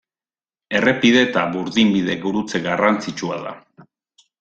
[0.79, 3.59] Errepide eta burdinbide gurutze garrantzitsua da.